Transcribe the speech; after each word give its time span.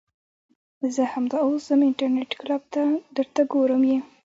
زه 0.93 1.01
همدا 1.13 1.37
اوس 1.45 1.61
ځم 1.69 1.79
انترنيټ 1.89 2.31
کلپ 2.39 2.61
ته 2.73 2.83
درته 3.15 3.41
ګورم 3.53 3.81
يې. 3.91 3.97